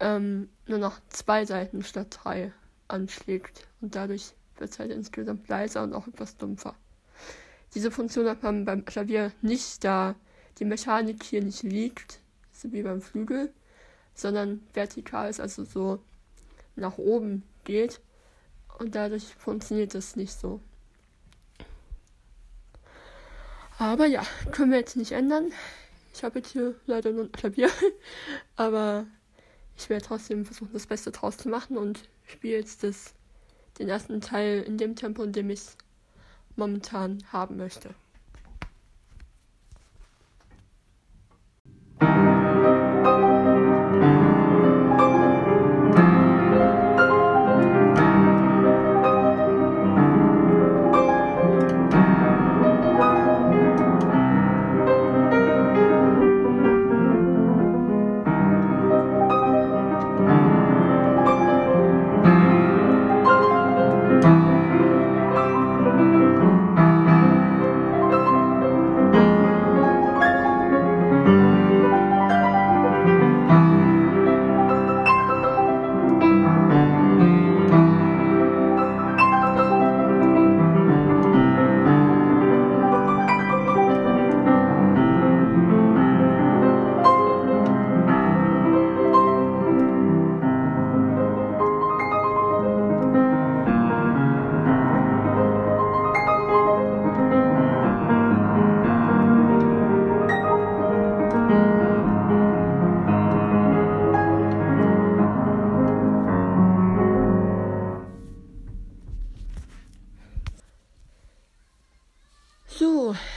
ähm, 0.00 0.48
nur 0.66 0.78
noch 0.78 1.00
zwei 1.08 1.44
Seiten 1.44 1.82
statt 1.82 2.18
drei 2.22 2.52
anschlägt. 2.88 3.66
Und 3.80 3.94
dadurch 3.94 4.34
wird 4.58 4.70
es 4.70 4.78
halt 4.78 4.90
insgesamt 4.90 5.48
leiser 5.48 5.82
und 5.82 5.94
auch 5.94 6.06
etwas 6.06 6.36
dumpfer. 6.36 6.74
Diese 7.74 7.90
Funktion 7.90 8.28
hat 8.28 8.42
man 8.42 8.64
beim 8.64 8.84
Klavier 8.84 9.32
nicht, 9.42 9.84
da 9.84 10.14
die 10.58 10.64
Mechanik 10.64 11.22
hier 11.22 11.42
nicht 11.42 11.62
liegt, 11.62 12.20
so 12.52 12.72
wie 12.72 12.82
beim 12.82 13.02
Flügel, 13.02 13.52
sondern 14.14 14.66
vertikal 14.72 15.28
ist, 15.28 15.40
also 15.40 15.64
so 15.64 16.02
nach 16.74 16.96
oben 16.98 17.42
geht. 17.64 18.00
Und 18.78 18.94
dadurch 18.94 19.24
funktioniert 19.36 19.94
das 19.94 20.16
nicht 20.16 20.32
so. 20.32 20.60
Aber 23.78 24.06
ja, 24.06 24.24
können 24.52 24.70
wir 24.70 24.78
jetzt 24.78 24.96
nicht 24.96 25.12
ändern. 25.12 25.52
Ich 26.14 26.24
habe 26.24 26.38
jetzt 26.38 26.52
hier 26.52 26.74
leider 26.86 27.12
nur 27.12 27.24
ein 27.24 27.32
Klavier, 27.32 27.68
aber 28.56 29.06
ich 29.76 29.88
werde 29.88 30.04
trotzdem 30.04 30.44
versuchen, 30.44 30.72
das 30.72 30.86
Beste 30.86 31.10
draus 31.10 31.36
zu 31.36 31.48
machen 31.48 31.76
und 31.76 32.08
spiele 32.26 32.56
jetzt 32.56 32.82
das, 32.82 33.14
den 33.78 33.88
ersten 33.88 34.20
Teil 34.20 34.62
in 34.62 34.78
dem 34.78 34.96
Tempo, 34.96 35.22
in 35.22 35.32
dem 35.32 35.50
ich 35.50 35.60
es 35.60 35.76
momentan 36.56 37.22
haben 37.32 37.56
möchte. 37.56 37.94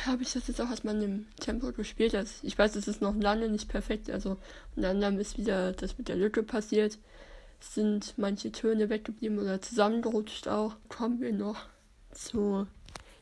Habe 0.05 0.23
ich 0.23 0.33
das 0.33 0.47
jetzt 0.47 0.61
auch 0.61 0.69
erstmal 0.69 0.95
in 0.95 1.01
dem 1.01 1.25
Tempo 1.39 1.71
gespielt. 1.71 2.15
Also 2.15 2.33
ich 2.43 2.57
weiß, 2.57 2.75
es 2.75 2.87
ist 2.87 3.01
noch 3.01 3.15
lange 3.15 3.49
nicht 3.49 3.69
perfekt. 3.69 4.09
Also 4.09 4.37
unter 4.75 4.89
anderem 4.89 5.19
ist 5.19 5.37
wieder 5.37 5.73
das 5.73 5.97
mit 5.97 6.07
der 6.07 6.15
Lücke 6.15 6.43
passiert. 6.43 6.97
Sind 7.59 8.13
manche 8.17 8.51
Töne 8.51 8.89
weggeblieben 8.89 9.39
oder 9.39 9.61
zusammengerutscht 9.61 10.47
auch. 10.47 10.75
Kommen 10.87 11.19
wir 11.19 11.33
noch 11.33 11.67
zu 12.11 12.67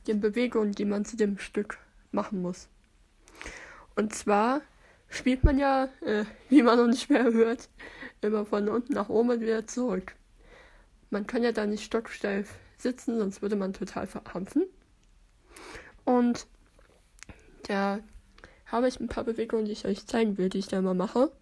den 0.08 0.22
Bewegungen, 0.22 0.72
die 0.72 0.86
man 0.86 1.06
zu 1.06 1.18
dem 1.18 1.38
Stück 1.38 1.78
machen 2.12 2.42
muss. 2.42 2.70
Und 3.96 4.14
zwar 4.14 4.62
spielt 5.10 5.44
man 5.44 5.58
ja, 5.58 5.90
äh, 6.02 6.26
wie 6.50 6.62
man 6.62 6.78
noch 6.78 6.88
nicht 6.88 7.10
mehr 7.10 7.24
hört, 7.24 7.70
immer 8.22 8.46
von 8.46 8.70
unten 8.70 8.94
nach 8.94 9.10
oben 9.10 9.32
und 9.32 9.42
wieder 9.42 9.68
zurück. 9.68 10.16
Man 11.10 11.26
kann 11.26 11.44
ja 11.44 11.52
da 11.52 11.66
nicht 11.66 11.84
stocksteif 11.84 12.56
sitzen, 12.78 13.18
sonst 13.18 13.42
würde 13.42 13.56
man 13.56 13.74
total 13.74 14.08
verhampfen. 14.08 14.66
Und 16.08 16.48
da 17.64 18.00
habe 18.66 18.88
ich 18.88 18.98
ein 19.02 19.10
paar 19.10 19.26
Bewegungen, 19.26 19.66
die 19.66 19.74
ich 19.74 19.84
euch 19.84 20.08
zeigen 20.08 20.38
will, 20.38 20.48
die 20.48 20.60
ich 20.60 20.70
da 20.70 20.82
mal 20.82 20.94
mache. 20.94 21.34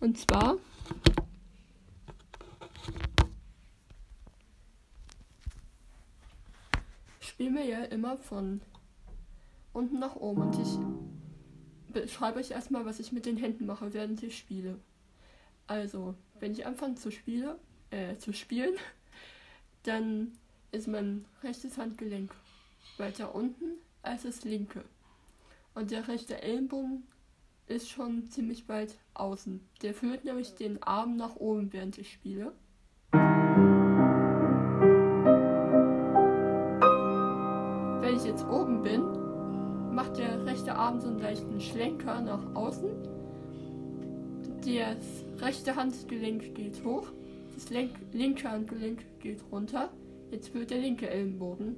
Und 0.00 0.18
zwar 0.18 0.56
spielen 7.20 7.54
wir 7.54 7.64
ja 7.64 7.84
immer 7.84 8.16
von 8.16 8.60
unten 9.72 10.00
nach 10.00 10.16
oben 10.16 10.42
und 10.42 10.58
ich 10.58 11.94
beschreibe 11.94 12.40
euch 12.40 12.50
erstmal, 12.50 12.84
was 12.84 12.98
ich 12.98 13.12
mit 13.12 13.26
den 13.26 13.36
Händen 13.36 13.64
mache, 13.64 13.94
während 13.94 14.24
ich 14.24 14.36
spiele. 14.36 14.80
Also, 15.68 16.16
wenn 16.40 16.50
ich 16.50 16.66
anfange 16.66 16.96
zu, 16.96 17.12
spiele, 17.12 17.60
äh, 17.90 18.16
zu 18.16 18.32
spielen, 18.32 18.74
dann 19.84 20.32
ist 20.72 20.88
mein 20.88 21.26
rechtes 21.44 21.78
Handgelenk 21.78 22.34
weiter 22.98 23.36
unten 23.36 23.78
als 24.02 24.22
das 24.22 24.44
linke. 24.44 24.84
Und 25.74 25.90
der 25.90 26.08
rechte 26.08 26.42
Ellenbogen 26.42 27.04
ist 27.66 27.88
schon 27.88 28.26
ziemlich 28.26 28.68
weit 28.68 28.96
außen. 29.14 29.60
Der 29.82 29.94
führt 29.94 30.24
nämlich 30.24 30.54
den 30.54 30.82
Arm 30.82 31.16
nach 31.16 31.36
oben, 31.36 31.72
während 31.72 31.98
ich 31.98 32.12
spiele. 32.12 32.52
Wenn 38.00 38.16
ich 38.16 38.24
jetzt 38.24 38.44
oben 38.46 38.82
bin, 38.82 39.94
macht 39.94 40.18
der 40.18 40.44
rechte 40.44 40.74
Arm 40.74 41.00
so 41.00 41.08
einen 41.08 41.20
leichten 41.20 41.60
Schlenker 41.60 42.20
nach 42.20 42.54
außen. 42.54 42.90
Das 44.64 45.42
rechte 45.42 45.74
Handgelenk 45.74 46.54
geht 46.54 46.84
hoch, 46.84 47.06
das 47.54 47.70
linke 47.70 48.48
Handgelenk 48.48 49.04
geht 49.20 49.42
runter. 49.50 49.90
Jetzt 50.30 50.54
wird 50.54 50.70
der 50.70 50.78
linke 50.78 51.08
Ellenbogen. 51.08 51.76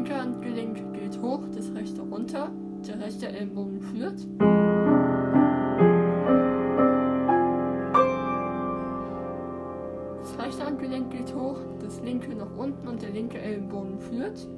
Linke 0.00 0.18
Handgelenk 0.18 0.94
geht 0.94 1.20
hoch, 1.20 1.42
das 1.54 1.74
rechte 1.74 2.00
runter. 2.00 2.50
Der 2.88 2.98
rechte 3.00 3.28
Ellenbogen 3.28 3.82
führt. 3.82 4.26
Das 10.20 10.38
rechte 10.38 10.64
Handgelenk 10.64 11.10
geht 11.10 11.34
hoch, 11.34 11.58
das 11.82 12.00
linke 12.00 12.34
nach 12.34 12.56
unten 12.56 12.88
und 12.88 13.02
der 13.02 13.10
linke 13.10 13.38
Ellenbogen 13.38 14.00
führt. 14.00 14.48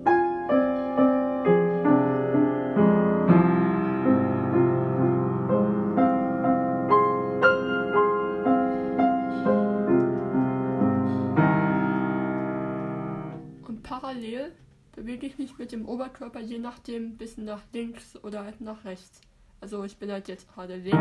Bewege 15.02 15.26
ich 15.26 15.36
mich 15.36 15.58
mit 15.58 15.72
dem 15.72 15.88
Oberkörper 15.88 16.38
je 16.38 16.58
nachdem 16.58 17.06
ein 17.06 17.16
bisschen 17.16 17.44
nach 17.44 17.62
links 17.72 18.16
oder 18.22 18.44
halt 18.44 18.60
nach 18.60 18.84
rechts. 18.84 19.20
Also 19.60 19.82
ich 19.82 19.96
bin 19.96 20.12
halt 20.12 20.28
jetzt 20.28 20.46
gerade 20.54 20.76
links. 20.76 20.96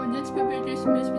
Und 0.00 0.14
jetzt 0.14 0.32
bewege 0.32 0.70
ich 0.70 0.84
mich 0.84 1.17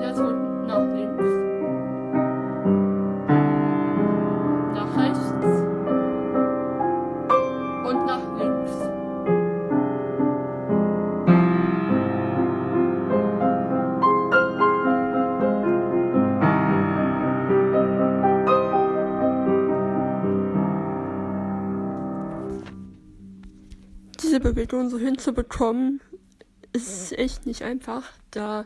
Bewegung 24.69 24.89
so 24.89 24.99
hinzubekommen, 24.99 25.99
ist 26.73 27.11
echt 27.17 27.47
nicht 27.47 27.63
einfach, 27.63 28.03
da 28.29 28.65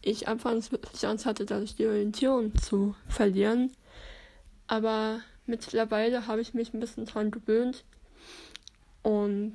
ich 0.00 0.26
anfangs 0.26 0.72
wirklich 0.72 1.06
Angst 1.06 1.26
hatte, 1.26 1.44
dadurch 1.44 1.76
die 1.76 1.86
Orientierung 1.86 2.56
zu 2.56 2.94
verlieren. 3.08 3.70
Aber 4.66 5.20
mittlerweile 5.44 6.26
habe 6.26 6.40
ich 6.40 6.54
mich 6.54 6.72
ein 6.72 6.80
bisschen 6.80 7.04
dran 7.04 7.30
gewöhnt 7.30 7.84
und 9.02 9.52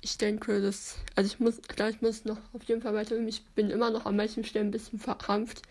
ich 0.00 0.18
denke, 0.18 0.60
dass, 0.60 0.96
also 1.14 1.28
ich 1.28 1.38
muss, 1.38 1.62
klar, 1.62 1.90
ich 1.90 2.02
muss 2.02 2.24
noch 2.24 2.38
auf 2.52 2.64
jeden 2.64 2.82
Fall 2.82 2.94
weiter. 2.94 3.16
Ich 3.20 3.44
bin 3.54 3.70
immer 3.70 3.90
noch 3.90 4.04
an 4.06 4.16
manchen 4.16 4.42
Stellen 4.42 4.68
ein 4.68 4.72
bisschen 4.72 4.98
verkrampft, 4.98 5.62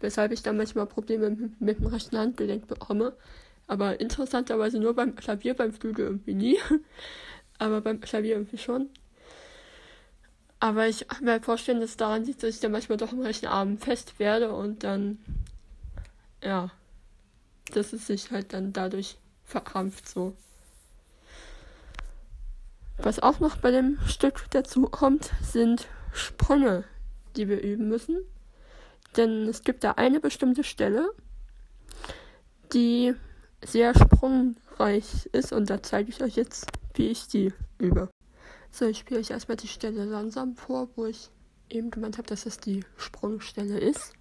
weshalb 0.00 0.30
ich 0.30 0.42
dann 0.42 0.56
manchmal 0.56 0.86
Probleme 0.86 1.30
mit, 1.30 1.60
mit 1.60 1.78
dem 1.78 1.86
rechten 1.86 2.16
Handgelenk 2.16 2.68
bekomme. 2.68 3.16
Aber 3.66 4.00
interessanterweise 4.00 4.78
nur 4.78 4.94
beim 4.94 5.16
Klavier, 5.16 5.54
beim 5.54 5.72
Flügel 5.72 6.06
irgendwie 6.06 6.34
nie. 6.34 6.58
Aber 7.58 7.80
beim 7.80 8.00
Klavier 8.00 8.34
irgendwie 8.34 8.58
schon. 8.58 8.88
Aber 10.60 10.88
ich 10.88 11.06
kann 11.06 11.24
mir 11.24 11.40
vorstellen, 11.40 11.80
dass 11.80 11.96
daran 11.96 12.24
liegt, 12.24 12.42
dass 12.42 12.54
ich 12.54 12.60
dann 12.60 12.72
manchmal 12.72 12.98
doch 12.98 13.12
im 13.12 13.20
rechten 13.20 13.46
Arm 13.46 13.78
fest 13.78 14.18
werde 14.18 14.52
und 14.52 14.82
dann, 14.82 15.18
ja, 16.42 16.70
dass 17.72 17.92
es 17.92 18.06
sich 18.06 18.30
halt 18.30 18.52
dann 18.52 18.72
dadurch 18.72 19.18
verkrampft 19.44 20.08
so. 20.08 20.36
Was 22.98 23.20
auch 23.20 23.38
noch 23.38 23.56
bei 23.58 23.70
dem 23.70 23.98
Stück 24.06 24.46
dazu 24.50 24.82
kommt, 24.82 25.30
sind 25.40 25.86
Sprünge, 26.12 26.84
die 27.36 27.48
wir 27.48 27.62
üben 27.62 27.88
müssen. 27.88 28.18
Denn 29.16 29.48
es 29.48 29.62
gibt 29.62 29.84
da 29.84 29.92
eine 29.92 30.18
bestimmte 30.18 30.64
Stelle, 30.64 31.08
die 32.72 33.14
sehr 33.64 33.94
sprungreich 33.94 35.26
ist 35.32 35.52
und 35.52 35.70
da 35.70 35.82
zeige 35.82 36.10
ich 36.10 36.22
euch 36.22 36.36
jetzt, 36.36 36.66
wie 36.94 37.08
ich 37.08 37.26
die 37.28 37.52
übe. 37.78 38.08
So, 38.70 38.86
ich 38.86 38.98
spiele 38.98 39.20
euch 39.20 39.30
erstmal 39.30 39.56
die 39.56 39.68
Stelle 39.68 40.04
langsam 40.04 40.56
vor, 40.56 40.88
wo 40.96 41.06
ich 41.06 41.30
eben 41.70 41.90
gemeint 41.90 42.18
habe, 42.18 42.28
dass 42.28 42.46
es 42.46 42.58
die 42.58 42.84
Sprungstelle 42.96 43.78
ist. 43.78 44.12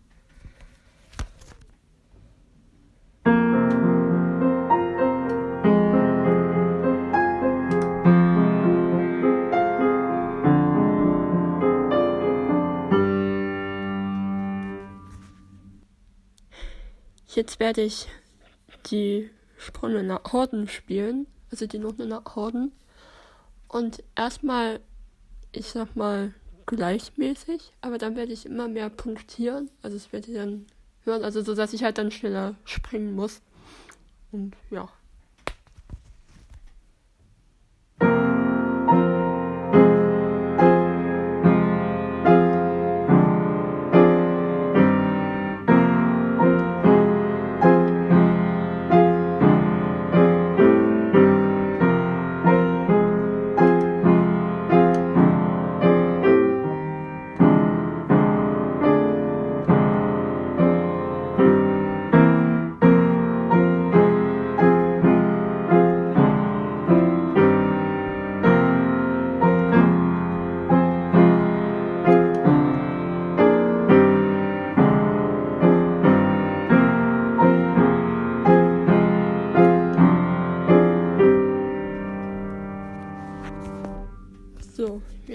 Jetzt 17.38 17.60
werde 17.60 17.82
ich 17.84 18.08
die 18.92 19.30
Sprünge 19.58 20.04
nach 20.04 20.32
Horden 20.32 20.68
spielen, 20.68 21.28
also 21.52 21.66
die 21.68 21.80
Noten 21.80 22.08
nach 22.08 22.36
Horden. 22.36 22.72
Und 23.68 24.04
erstmal, 24.16 24.80
ich 25.52 25.68
sag 25.68 25.96
mal, 25.96 26.34
gleichmäßig, 26.66 27.74
aber 27.82 27.98
dann 27.98 28.16
werde 28.16 28.34
ich 28.34 28.46
immer 28.46 28.68
mehr 28.68 28.90
punktieren. 28.90 29.70
Also 29.82 29.98
es 29.98 30.12
werde 30.14 30.30
ich 30.30 30.38
dann 30.38 30.66
hören, 31.04 31.24
also 31.24 31.42
so 31.42 31.56
dass 31.56 31.74
ich 31.74 31.84
halt 31.84 31.98
dann 31.98 32.12
schneller 32.12 32.56
springen 32.66 33.16
muss. 33.16 33.42
Und 34.32 34.56
ja. 34.70 34.90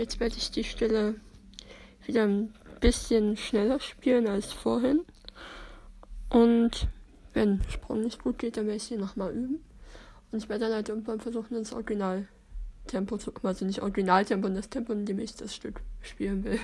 Jetzt 0.03 0.19
werde 0.21 0.37
ich 0.37 0.51
die 0.51 0.65
Stelle 0.65 1.15
wieder 2.05 2.25
ein 2.25 2.53
bisschen 2.81 3.37
schneller 3.37 3.79
spielen 3.81 4.27
als 4.27 4.53
vorhin. 4.53 5.03
Und 6.29 6.88
wenn 7.33 7.62
Sprung 7.71 8.03
nicht 8.03 8.23
gut 8.23 8.38
geht, 8.38 8.57
dann 8.57 8.67
werde 8.67 8.79
ich 8.79 8.83
sie 8.83 8.97
nochmal 8.97 9.33
üben. 9.33 9.65
Und 10.31 10.43
ich 10.43 10.49
werde 10.49 10.67
dann 10.67 10.75
halt 10.75 10.88
irgendwann 10.88 11.21
versuchen, 11.21 11.57
ins 11.57 11.73
Originaltempo 11.73 13.17
zu. 13.19 13.33
Also 13.43 13.65
nicht 13.65 13.83
Originaltempo, 13.83 14.49
das 14.49 14.69
Tempo, 14.69 14.93
in 14.93 15.07
dem 15.07 15.21
ich 15.21 15.37
das 15.37 15.55
Stück 15.55 15.81
spielen 16.01 16.43
will. 16.45 16.59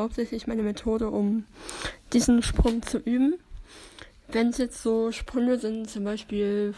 Hauptsächlich 0.00 0.46
meine 0.46 0.62
Methode, 0.62 1.10
um 1.10 1.44
diesen 2.12 2.42
Sprung 2.42 2.82
zu 2.82 2.98
üben. 2.98 3.34
Wenn 4.28 4.48
es 4.48 4.58
jetzt 4.58 4.82
so 4.82 5.12
Sprünge 5.12 5.58
sind, 5.58 5.90
zum 5.90 6.04
Beispiel 6.04 6.74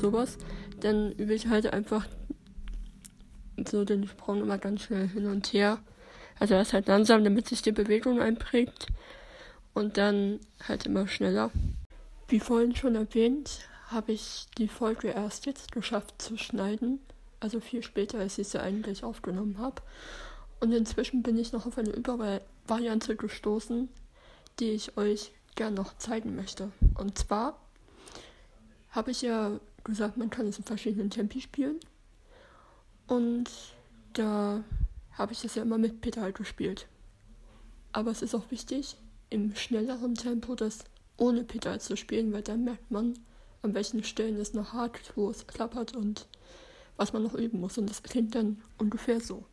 sowas, 0.00 0.38
dann 0.80 1.12
übe 1.12 1.34
ich 1.34 1.48
halt 1.48 1.72
einfach 1.72 2.06
so 3.68 3.84
den 3.84 4.06
Sprung 4.06 4.42
immer 4.42 4.58
ganz 4.58 4.82
schnell 4.82 5.08
hin 5.08 5.26
und 5.26 5.52
her. 5.52 5.78
Also 6.38 6.54
erst 6.54 6.72
halt 6.72 6.88
langsam, 6.88 7.24
damit 7.24 7.48
sich 7.48 7.62
die 7.62 7.72
Bewegung 7.72 8.20
einprägt 8.20 8.88
und 9.74 9.96
dann 9.96 10.40
halt 10.66 10.86
immer 10.86 11.06
schneller. 11.06 11.50
Wie 12.28 12.40
vorhin 12.40 12.74
schon 12.74 12.96
erwähnt, 12.96 13.68
habe 13.88 14.12
ich 14.12 14.46
die 14.58 14.68
Folge 14.68 15.08
erst 15.08 15.46
jetzt 15.46 15.72
geschafft 15.72 16.20
zu 16.20 16.38
schneiden 16.38 17.00
also 17.42 17.60
viel 17.60 17.82
später, 17.82 18.18
als 18.18 18.38
ich 18.38 18.48
sie 18.48 18.60
eigentlich 18.60 19.04
aufgenommen 19.04 19.58
habe. 19.58 19.82
Und 20.60 20.72
inzwischen 20.72 21.22
bin 21.22 21.36
ich 21.38 21.52
noch 21.52 21.66
auf 21.66 21.76
eine 21.76 21.90
Übervariante 21.90 23.16
gestoßen, 23.16 23.88
die 24.60 24.70
ich 24.70 24.96
euch 24.96 25.32
gern 25.56 25.74
noch 25.74 25.96
zeigen 25.98 26.36
möchte. 26.36 26.70
Und 26.94 27.18
zwar 27.18 27.58
habe 28.90 29.10
ich 29.10 29.22
ja 29.22 29.58
gesagt, 29.82 30.16
man 30.16 30.30
kann 30.30 30.46
es 30.46 30.58
in 30.58 30.64
verschiedenen 30.64 31.10
Tempi 31.10 31.40
spielen. 31.40 31.80
Und 33.08 33.50
da 34.12 34.62
habe 35.12 35.32
ich 35.32 35.42
das 35.42 35.56
ja 35.56 35.62
immer 35.62 35.78
mit 35.78 36.00
Pedal 36.00 36.32
gespielt. 36.32 36.86
Aber 37.90 38.12
es 38.12 38.22
ist 38.22 38.34
auch 38.34 38.50
wichtig, 38.50 38.96
im 39.30 39.56
schnelleren 39.56 40.14
Tempo 40.14 40.54
das 40.54 40.84
ohne 41.16 41.42
Pedal 41.42 41.80
zu 41.80 41.96
spielen, 41.96 42.32
weil 42.32 42.42
dann 42.42 42.64
merkt 42.64 42.90
man, 42.90 43.18
an 43.62 43.74
welchen 43.74 44.04
Stellen 44.04 44.36
es 44.36 44.54
noch 44.54 44.72
hart, 44.72 45.12
wo 45.16 45.28
es 45.30 45.46
klappert 45.46 45.94
und 45.94 46.26
was 46.96 47.12
man 47.12 47.22
noch 47.22 47.34
üben 47.34 47.60
muss. 47.60 47.78
Und 47.78 47.88
das 47.88 48.02
klingt 48.02 48.34
dann 48.34 48.62
ungefähr 48.78 49.20
so. 49.20 49.44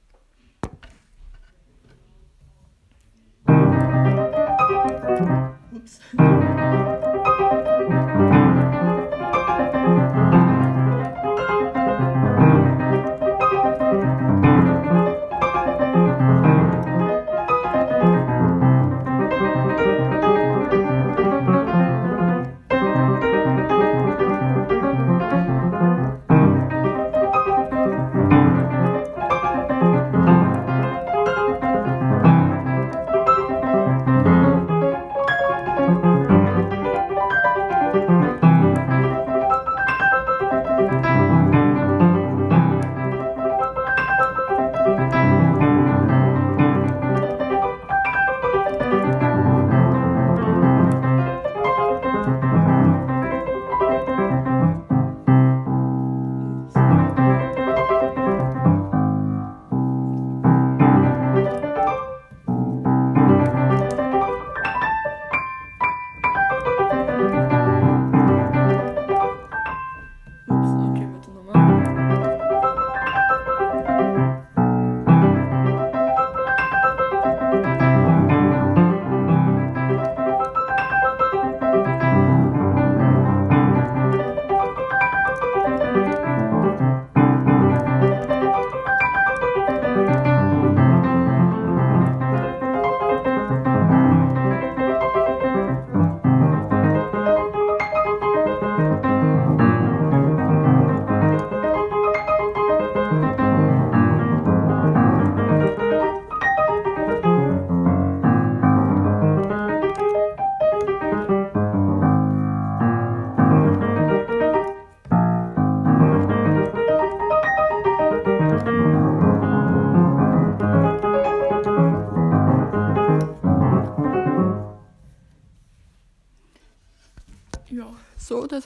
Ups. 5.71 5.99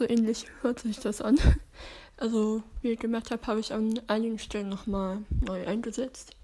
So 0.04 0.10
ähnlich 0.10 0.48
hört 0.62 0.80
sich 0.80 1.00
das 1.00 1.22
an. 1.22 1.40
Also, 2.16 2.62
wie 2.82 2.90
ihr 2.90 2.96
gemerkt 2.96 3.32
habt, 3.32 3.48
habe 3.48 3.60
ich 3.60 3.74
an 3.74 4.00
einigen 4.06 4.38
Stellen 4.38 4.70
nochmal 4.70 5.24
neu 5.42 5.66
eingesetzt, 5.66 6.36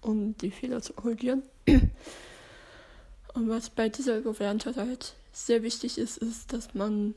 um 0.00 0.36
die 0.38 0.50
Fehler 0.50 0.80
zu 0.80 0.94
korrigieren. 0.94 1.42
Und 3.34 3.48
was 3.50 3.68
bei 3.68 3.90
dieser 3.90 4.24
Variante 4.24 4.74
halt 4.74 5.14
sehr 5.30 5.62
wichtig 5.62 5.98
ist, 5.98 6.16
ist, 6.16 6.54
dass 6.54 6.72
man 6.72 7.14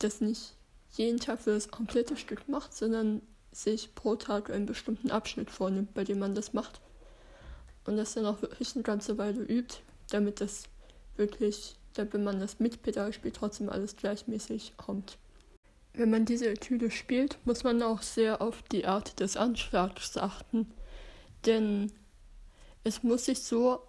das 0.00 0.20
nicht 0.20 0.52
jeden 0.92 1.18
Tag 1.18 1.40
für 1.40 1.54
das 1.54 1.70
komplette 1.70 2.16
Stück 2.18 2.46
macht, 2.46 2.74
sondern 2.74 3.22
sich 3.52 3.94
pro 3.94 4.14
Tag 4.14 4.50
einen 4.50 4.66
bestimmten 4.66 5.10
Abschnitt 5.10 5.50
vornimmt, 5.50 5.94
bei 5.94 6.04
dem 6.04 6.18
man 6.18 6.34
das 6.34 6.52
macht. 6.52 6.78
Und 7.86 7.96
das 7.96 8.14
dann 8.14 8.26
auch 8.26 8.42
wirklich 8.42 8.74
eine 8.74 8.84
ganze 8.84 9.16
Weile 9.16 9.40
übt, 9.42 9.78
damit 10.10 10.42
das 10.42 10.64
wirklich 11.16 11.74
wenn 12.10 12.24
man 12.24 12.40
das 12.40 12.60
mit 12.60 12.82
Pedal 12.82 13.12
spielt, 13.12 13.36
trotzdem 13.36 13.68
alles 13.68 13.96
gleichmäßig 13.96 14.74
kommt. 14.76 15.18
Wenn 15.94 16.10
man 16.10 16.24
diese 16.24 16.48
Etüde 16.48 16.90
spielt, 16.90 17.38
muss 17.44 17.64
man 17.64 17.82
auch 17.82 18.02
sehr 18.02 18.40
auf 18.40 18.62
die 18.62 18.86
Art 18.86 19.20
des 19.20 19.36
Anschlags 19.36 20.16
achten, 20.16 20.70
denn 21.46 21.92
es 22.84 23.02
muss 23.02 23.24
sich 23.24 23.42
so 23.42 23.82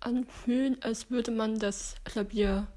anfühlen, 0.00 0.80
als 0.82 1.10
würde 1.10 1.30
man 1.30 1.58
das 1.58 1.96
Klavier 2.04 2.68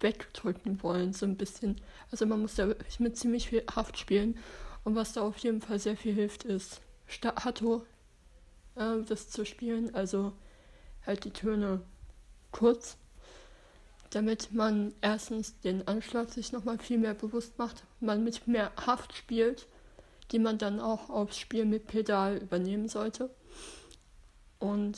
wegdrücken 0.00 0.82
wollen, 0.82 1.12
so 1.12 1.26
ein 1.26 1.36
bisschen. 1.36 1.80
Also 2.10 2.26
man 2.26 2.40
muss 2.40 2.54
da 2.54 2.68
wirklich 2.68 3.00
mit 3.00 3.16
ziemlich 3.16 3.48
viel 3.48 3.64
Haft 3.74 3.98
spielen. 3.98 4.38
Und 4.84 4.94
was 4.94 5.14
da 5.14 5.22
auf 5.22 5.38
jeden 5.38 5.60
Fall 5.60 5.78
sehr 5.78 5.96
viel 5.96 6.14
hilft, 6.14 6.44
ist 6.44 6.80
Staccato, 7.06 7.84
äh, 8.76 9.02
das 9.08 9.30
zu 9.30 9.44
spielen. 9.44 9.94
Also 9.94 10.32
halt 11.04 11.24
die 11.24 11.32
Töne 11.32 11.82
kurz 12.52 12.96
damit 14.10 14.52
man 14.52 14.94
erstens 15.00 15.58
den 15.60 15.86
Anschlag 15.88 16.30
sich 16.30 16.52
nochmal 16.52 16.78
viel 16.78 16.98
mehr 16.98 17.14
bewusst 17.14 17.58
macht, 17.58 17.84
man 18.00 18.24
mit 18.24 18.46
mehr 18.46 18.72
Haft 18.86 19.14
spielt, 19.16 19.66
die 20.32 20.38
man 20.38 20.58
dann 20.58 20.80
auch 20.80 21.10
aufs 21.10 21.38
Spiel 21.38 21.64
mit 21.64 21.86
Pedal 21.86 22.36
übernehmen 22.36 22.88
sollte. 22.88 23.30
Und 24.58 24.96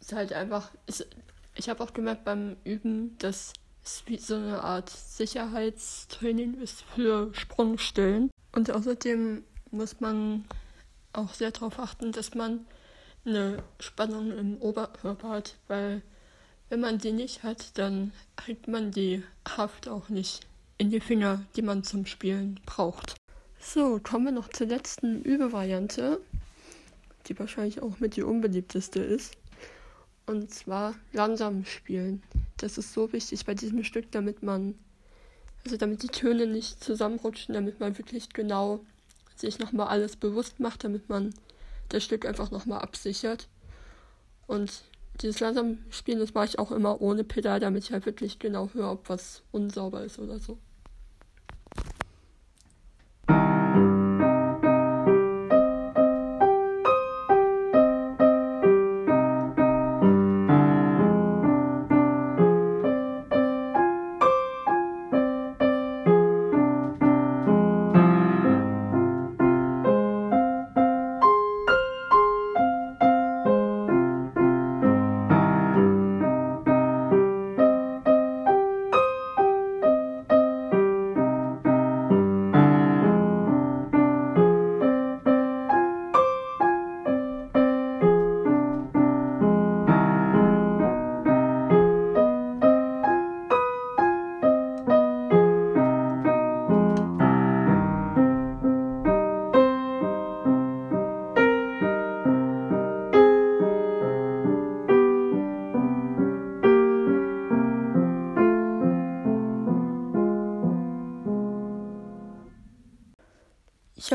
es 0.00 0.06
ist 0.06 0.12
halt 0.12 0.32
einfach, 0.32 0.70
ist, 0.86 1.06
ich 1.54 1.68
habe 1.68 1.82
auch 1.82 1.92
gemerkt 1.92 2.24
beim 2.24 2.56
Üben, 2.64 3.16
dass 3.18 3.52
es 3.84 4.02
wie 4.06 4.18
so 4.18 4.34
eine 4.34 4.62
Art 4.62 4.90
Sicherheitstraining 4.90 6.60
ist 6.60 6.82
für 6.82 7.32
Sprungstellen. 7.34 8.30
Und 8.52 8.70
außerdem 8.70 9.44
muss 9.70 10.00
man 10.00 10.44
auch 11.12 11.32
sehr 11.34 11.50
darauf 11.50 11.78
achten, 11.78 12.12
dass 12.12 12.34
man 12.34 12.66
eine 13.24 13.62
Spannung 13.78 14.36
im 14.36 14.56
Oberkörper 14.58 15.28
hat, 15.28 15.56
weil 15.68 16.02
wenn 16.70 16.80
man 16.80 16.98
die 16.98 17.12
nicht 17.12 17.42
hat, 17.42 17.76
dann 17.76 18.12
kriegt 18.36 18.68
man 18.68 18.92
die 18.92 19.22
Haft 19.46 19.88
auch 19.88 20.08
nicht 20.08 20.46
in 20.78 20.90
die 20.90 21.00
Finger, 21.00 21.44
die 21.56 21.62
man 21.62 21.82
zum 21.82 22.06
Spielen 22.06 22.60
braucht. 22.64 23.16
So, 23.60 24.00
kommen 24.02 24.26
wir 24.26 24.32
noch 24.32 24.48
zur 24.48 24.68
letzten 24.68 25.22
Übevariante, 25.22 26.20
die 27.26 27.38
wahrscheinlich 27.38 27.82
auch 27.82 27.98
mit 27.98 28.16
die 28.16 28.22
unbeliebteste 28.22 29.00
ist. 29.00 29.34
Und 30.26 30.54
zwar 30.54 30.94
langsam 31.12 31.64
spielen. 31.64 32.22
Das 32.56 32.78
ist 32.78 32.94
so 32.94 33.12
wichtig 33.12 33.44
bei 33.44 33.54
diesem 33.54 33.82
Stück, 33.82 34.10
damit 34.12 34.42
man, 34.44 34.78
also 35.64 35.76
damit 35.76 36.04
die 36.04 36.08
Töne 36.08 36.46
nicht 36.46 36.82
zusammenrutschen, 36.82 37.52
damit 37.52 37.80
man 37.80 37.98
wirklich 37.98 38.30
genau 38.30 38.80
sich 39.34 39.58
nochmal 39.58 39.88
alles 39.88 40.16
bewusst 40.16 40.60
macht, 40.60 40.84
damit 40.84 41.08
man 41.08 41.34
das 41.88 42.04
Stück 42.04 42.24
einfach 42.24 42.52
nochmal 42.52 42.80
absichert. 42.80 43.48
Und 44.46 44.84
dieses 45.22 45.40
langsam 45.40 45.78
Spielen, 45.90 46.18
das 46.18 46.34
mache 46.34 46.46
ich 46.46 46.58
auch 46.58 46.70
immer 46.70 47.00
ohne 47.00 47.24
Pedal, 47.24 47.60
damit 47.60 47.84
ich 47.84 47.92
halt 47.92 48.06
wirklich 48.06 48.38
genau 48.38 48.70
höre, 48.72 48.92
ob 48.92 49.08
was 49.08 49.42
unsauber 49.52 50.04
ist 50.04 50.18
oder 50.18 50.38
so. 50.38 50.58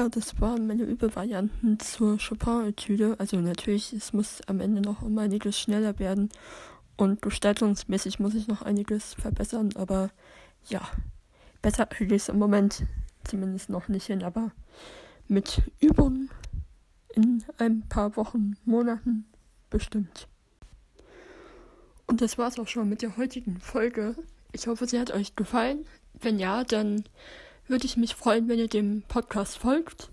Das 0.09 0.39
waren 0.39 0.67
meine 0.67 0.83
Übevarianten 0.83 1.79
zur 1.79 2.17
Chopin-Etüde. 2.17 3.15
Also 3.19 3.37
natürlich, 3.37 3.93
es 3.93 4.13
muss 4.13 4.41
am 4.47 4.59
Ende 4.59 4.81
noch 4.81 5.01
um 5.01 5.17
einiges 5.17 5.59
schneller 5.59 5.99
werden. 5.99 6.29
Und 6.97 7.21
gestaltungsmäßig 7.21 8.19
muss 8.19 8.35
ich 8.35 8.47
noch 8.47 8.61
einiges 8.61 9.13
verbessern. 9.15 9.69
Aber 9.75 10.11
ja, 10.67 10.81
besser 11.61 11.85
kriege 11.85 12.15
ich 12.15 12.23
es 12.23 12.29
im 12.29 12.39
Moment 12.39 12.83
zumindest 13.23 13.69
noch 13.69 13.87
nicht 13.87 14.05
hin. 14.05 14.23
Aber 14.23 14.51
mit 15.27 15.61
Übung 15.79 16.29
in 17.13 17.43
ein 17.57 17.87
paar 17.87 18.15
Wochen, 18.15 18.55
Monaten 18.65 19.25
bestimmt. 19.69 20.27
Und 22.07 22.21
das 22.21 22.37
war's 22.37 22.59
auch 22.59 22.67
schon 22.67 22.89
mit 22.89 23.01
der 23.01 23.17
heutigen 23.17 23.59
Folge. 23.59 24.15
Ich 24.51 24.67
hoffe, 24.67 24.85
sie 24.85 24.99
hat 24.99 25.11
euch 25.11 25.35
gefallen. 25.35 25.85
Wenn 26.21 26.39
ja, 26.39 26.63
dann 26.63 27.03
würde 27.67 27.85
ich 27.85 27.97
mich 27.97 28.15
freuen, 28.15 28.47
wenn 28.47 28.59
ihr 28.59 28.67
dem 28.67 29.03
Podcast 29.07 29.57
folgt 29.57 30.09